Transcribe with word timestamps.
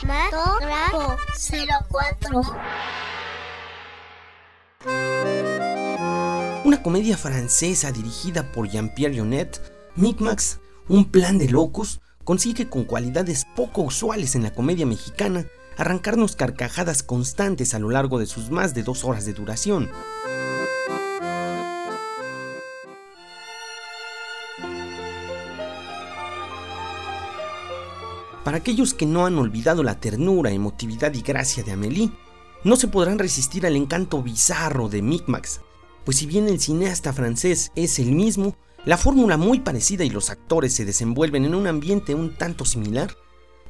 Cinematógrafo 0.00 1.16
04. 1.90 2.42
Una 6.64 6.82
comedia 6.82 7.16
francesa 7.16 7.90
dirigida 7.92 8.52
por 8.52 8.68
Jean-Pierre 8.68 9.14
Jeunet, 9.14 9.60
Micmacs, 9.96 10.60
un 10.88 11.10
plan 11.10 11.38
de 11.38 11.48
locos, 11.48 12.00
consigue 12.24 12.68
con 12.68 12.84
cualidades 12.84 13.46
poco 13.56 13.82
usuales 13.82 14.34
en 14.34 14.42
la 14.42 14.52
comedia 14.52 14.86
mexicana 14.86 15.46
arrancarnos 15.76 16.36
carcajadas 16.36 17.02
constantes 17.02 17.74
a 17.74 17.78
lo 17.78 17.90
largo 17.90 18.18
de 18.18 18.26
sus 18.26 18.50
más 18.50 18.74
de 18.74 18.82
dos 18.82 19.04
horas 19.04 19.24
de 19.24 19.32
duración. 19.32 19.90
Para 28.44 28.56
aquellos 28.56 28.94
que 28.94 29.06
no 29.06 29.26
han 29.26 29.38
olvidado 29.38 29.82
la 29.82 30.00
ternura, 30.00 30.50
emotividad 30.50 31.12
y 31.14 31.20
gracia 31.20 31.62
de 31.62 31.72
Amélie, 31.72 32.10
no 32.64 32.76
se 32.76 32.88
podrán 32.88 33.18
resistir 33.18 33.66
al 33.66 33.76
encanto 33.76 34.22
bizarro 34.22 34.88
de 34.88 35.02
Micmacs, 35.02 35.60
pues 36.04 36.16
si 36.16 36.26
bien 36.26 36.48
el 36.48 36.60
cineasta 36.60 37.12
francés 37.12 37.70
es 37.74 37.98
el 37.98 38.12
mismo, 38.12 38.56
la 38.86 38.96
fórmula 38.96 39.36
muy 39.36 39.60
parecida 39.60 40.04
y 40.04 40.10
los 40.10 40.30
actores 40.30 40.72
se 40.72 40.86
desenvuelven 40.86 41.44
en 41.44 41.54
un 41.54 41.66
ambiente 41.66 42.14
un 42.14 42.34
tanto 42.34 42.64
similar, 42.64 43.14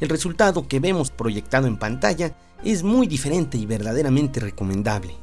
el 0.00 0.08
resultado 0.08 0.68
que 0.68 0.80
vemos 0.80 1.10
proyectado 1.10 1.66
en 1.66 1.78
pantalla 1.78 2.38
es 2.64 2.82
muy 2.82 3.06
diferente 3.06 3.58
y 3.58 3.66
verdaderamente 3.66 4.40
recomendable. 4.40 5.16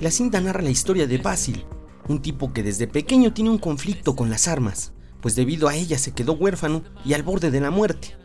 La 0.00 0.10
cinta 0.10 0.40
narra 0.40 0.62
la 0.62 0.70
historia 0.70 1.06
de 1.06 1.18
Basil, 1.18 1.66
un 2.08 2.22
tipo 2.22 2.54
que 2.54 2.62
desde 2.62 2.86
pequeño 2.86 3.34
tiene 3.34 3.50
un 3.50 3.58
conflicto 3.58 4.16
con 4.16 4.30
las 4.30 4.48
armas, 4.48 4.92
pues 5.20 5.36
debido 5.36 5.68
a 5.68 5.76
ella 5.76 5.98
se 5.98 6.12
quedó 6.12 6.32
huérfano 6.32 6.82
y 7.04 7.12
al 7.12 7.22
borde 7.22 7.50
de 7.50 7.60
la 7.60 7.70
muerte. 7.70 8.16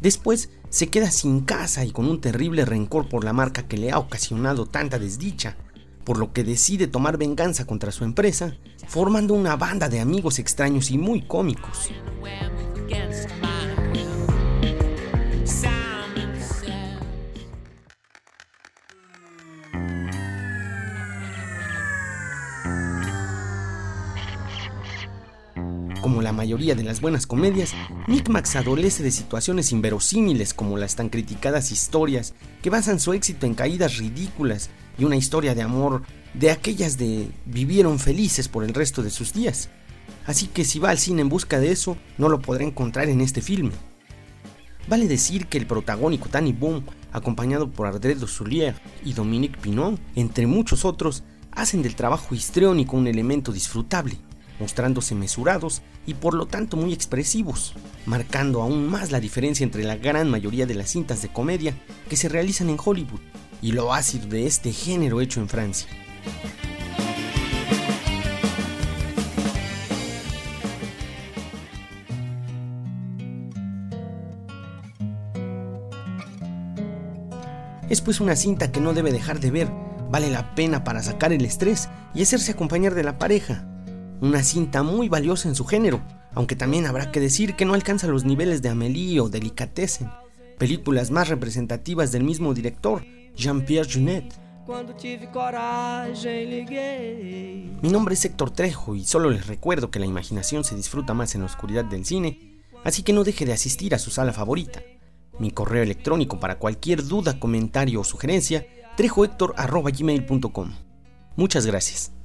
Después 0.00 0.50
se 0.68 0.86
queda 0.86 1.10
sin 1.10 1.40
casa 1.40 1.84
y 1.84 1.90
con 1.90 2.06
un 2.06 2.20
terrible 2.20 2.64
rencor 2.64 3.08
por 3.08 3.24
la 3.24 3.32
marca 3.32 3.66
que 3.66 3.76
le 3.76 3.90
ha 3.90 3.98
ocasionado 3.98 4.66
tanta 4.66 5.00
desdicha, 5.00 5.56
por 6.04 6.16
lo 6.16 6.32
que 6.32 6.44
decide 6.44 6.86
tomar 6.86 7.18
venganza 7.18 7.64
contra 7.64 7.90
su 7.90 8.04
empresa, 8.04 8.56
formando 8.86 9.34
una 9.34 9.56
banda 9.56 9.88
de 9.88 9.98
amigos 9.98 10.38
extraños 10.38 10.92
y 10.92 10.98
muy 10.98 11.22
cómicos. 11.22 11.90
Como 26.06 26.22
la 26.22 26.30
mayoría 26.30 26.76
de 26.76 26.84
las 26.84 27.00
buenas 27.00 27.26
comedias, 27.26 27.74
Micmacs 28.06 28.54
adolece 28.54 29.02
de 29.02 29.10
situaciones 29.10 29.72
inverosímiles 29.72 30.54
como 30.54 30.78
las 30.78 30.94
tan 30.94 31.08
criticadas 31.08 31.72
historias 31.72 32.32
que 32.62 32.70
basan 32.70 33.00
su 33.00 33.12
éxito 33.12 33.44
en 33.44 33.54
caídas 33.54 33.96
ridículas 33.96 34.70
y 34.96 35.02
una 35.02 35.16
historia 35.16 35.56
de 35.56 35.62
amor 35.62 36.04
de 36.32 36.52
aquellas 36.52 36.96
de 36.96 37.28
vivieron 37.44 37.98
felices 37.98 38.46
por 38.46 38.62
el 38.62 38.72
resto 38.72 39.02
de 39.02 39.10
sus 39.10 39.32
días. 39.32 39.68
Así 40.26 40.46
que 40.46 40.64
si 40.64 40.78
va 40.78 40.90
al 40.90 40.98
cine 40.98 41.22
en 41.22 41.28
busca 41.28 41.58
de 41.58 41.72
eso, 41.72 41.96
no 42.18 42.28
lo 42.28 42.40
podrá 42.40 42.62
encontrar 42.62 43.08
en 43.08 43.20
este 43.20 43.42
filme. 43.42 43.72
Vale 44.88 45.08
decir 45.08 45.48
que 45.48 45.58
el 45.58 45.66
protagónico 45.66 46.28
Danny 46.30 46.52
Boom, 46.52 46.84
acompañado 47.10 47.68
por 47.68 47.88
Ardred 47.88 48.24
Soulier 48.26 48.76
y 49.04 49.12
Dominique 49.12 49.58
Pinon, 49.60 49.98
entre 50.14 50.46
muchos 50.46 50.84
otros, 50.84 51.24
hacen 51.50 51.82
del 51.82 51.96
trabajo 51.96 52.32
histriónico 52.32 52.96
un 52.96 53.08
elemento 53.08 53.50
disfrutable 53.50 54.16
mostrándose 54.58 55.14
mesurados 55.14 55.82
y 56.06 56.14
por 56.14 56.34
lo 56.34 56.46
tanto 56.46 56.76
muy 56.76 56.92
expresivos, 56.92 57.74
marcando 58.06 58.62
aún 58.62 58.88
más 58.88 59.10
la 59.10 59.20
diferencia 59.20 59.64
entre 59.64 59.84
la 59.84 59.96
gran 59.96 60.30
mayoría 60.30 60.66
de 60.66 60.74
las 60.74 60.90
cintas 60.90 61.22
de 61.22 61.28
comedia 61.28 61.74
que 62.08 62.16
se 62.16 62.28
realizan 62.28 62.70
en 62.70 62.78
Hollywood 62.82 63.20
y 63.62 63.72
lo 63.72 63.92
ácido 63.92 64.28
de 64.28 64.46
este 64.46 64.72
género 64.72 65.20
hecho 65.20 65.40
en 65.40 65.48
Francia. 65.48 65.88
Es 77.88 78.00
pues 78.00 78.20
una 78.20 78.34
cinta 78.34 78.72
que 78.72 78.80
no 78.80 78.94
debe 78.94 79.12
dejar 79.12 79.38
de 79.38 79.52
ver, 79.52 79.70
vale 80.10 80.28
la 80.28 80.56
pena 80.56 80.82
para 80.82 81.02
sacar 81.02 81.32
el 81.32 81.44
estrés 81.44 81.88
y 82.14 82.22
hacerse 82.22 82.52
acompañar 82.52 82.94
de 82.94 83.04
la 83.04 83.16
pareja, 83.16 83.75
una 84.20 84.42
cinta 84.42 84.82
muy 84.82 85.08
valiosa 85.08 85.48
en 85.48 85.54
su 85.54 85.64
género, 85.64 86.00
aunque 86.34 86.56
también 86.56 86.86
habrá 86.86 87.10
que 87.10 87.20
decir 87.20 87.54
que 87.54 87.64
no 87.64 87.74
alcanza 87.74 88.06
los 88.06 88.24
niveles 88.24 88.62
de 88.62 88.68
Amélie 88.68 89.20
o 89.20 89.28
Delicatessen, 89.28 90.10
películas 90.58 91.10
más 91.10 91.28
representativas 91.28 92.12
del 92.12 92.24
mismo 92.24 92.54
director, 92.54 93.04
Jean-Pierre 93.36 93.88
Junet. 93.90 94.34
Mi 97.82 97.88
nombre 97.90 98.14
es 98.14 98.24
Héctor 98.24 98.50
Trejo 98.50 98.96
y 98.96 99.04
solo 99.04 99.30
les 99.30 99.46
recuerdo 99.46 99.90
que 99.90 100.00
la 100.00 100.06
imaginación 100.06 100.64
se 100.64 100.74
disfruta 100.74 101.14
más 101.14 101.34
en 101.34 101.42
la 101.42 101.46
oscuridad 101.46 101.84
del 101.84 102.04
cine, 102.04 102.62
así 102.82 103.02
que 103.02 103.12
no 103.12 103.22
deje 103.22 103.46
de 103.46 103.52
asistir 103.52 103.94
a 103.94 103.98
su 103.98 104.10
sala 104.10 104.32
favorita. 104.32 104.82
Mi 105.38 105.50
correo 105.50 105.82
electrónico 105.82 106.40
para 106.40 106.58
cualquier 106.58 107.06
duda, 107.06 107.38
comentario 107.38 108.00
o 108.00 108.04
sugerencia, 108.04 108.66
trejohector.gmail.com. 108.96 110.72
Muchas 111.36 111.66
gracias. 111.66 112.15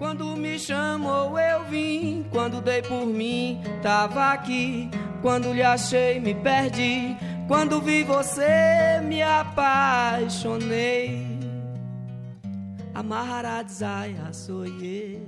Quando 0.00 0.34
me 0.34 0.58
chamou 0.58 1.38
eu 1.38 1.62
vim, 1.66 2.26
quando 2.30 2.62
dei 2.62 2.80
por 2.80 3.04
mim, 3.04 3.60
tava 3.82 4.32
aqui. 4.32 4.90
Quando 5.20 5.52
lhe 5.52 5.62
achei, 5.62 6.18
me 6.18 6.34
perdi. 6.34 7.14
Quando 7.46 7.82
vi 7.82 8.02
você, 8.02 8.98
me 9.04 9.20
apaixonei. 9.20 11.38
Amarra 12.94 13.62
Zaya, 13.68 14.32
soye. 14.32 15.20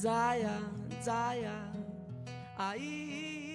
Zaya, 0.00 0.58
Zaya. 1.00 1.70
Aí. 2.58 3.53